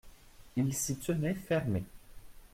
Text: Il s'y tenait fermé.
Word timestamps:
Il 0.57 0.73
s'y 0.73 0.95
tenait 0.95 1.35
fermé. 1.35 1.83